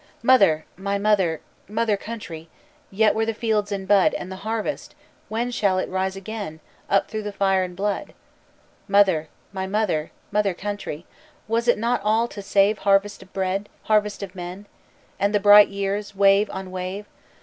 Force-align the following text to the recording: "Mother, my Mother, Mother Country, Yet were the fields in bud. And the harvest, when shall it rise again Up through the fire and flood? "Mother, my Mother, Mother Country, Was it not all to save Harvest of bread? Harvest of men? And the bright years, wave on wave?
"Mother, 0.23 0.65
my 0.77 0.97
Mother, 0.97 1.41
Mother 1.67 1.95
Country, 1.95 2.49
Yet 2.89 3.13
were 3.13 3.23
the 3.23 3.35
fields 3.35 3.71
in 3.71 3.85
bud. 3.85 4.15
And 4.15 4.31
the 4.31 4.37
harvest, 4.37 4.95
when 5.29 5.51
shall 5.51 5.77
it 5.77 5.87
rise 5.89 6.15
again 6.15 6.59
Up 6.89 7.07
through 7.07 7.21
the 7.21 7.31
fire 7.31 7.61
and 7.63 7.77
flood? 7.77 8.15
"Mother, 8.87 9.29
my 9.53 9.67
Mother, 9.67 10.11
Mother 10.31 10.55
Country, 10.55 11.05
Was 11.47 11.67
it 11.67 11.77
not 11.77 12.01
all 12.03 12.27
to 12.29 12.41
save 12.41 12.79
Harvest 12.79 13.21
of 13.21 13.31
bread? 13.31 13.69
Harvest 13.83 14.23
of 14.23 14.33
men? 14.33 14.65
And 15.19 15.35
the 15.35 15.39
bright 15.39 15.67
years, 15.67 16.15
wave 16.15 16.49
on 16.51 16.71
wave? 16.71 17.05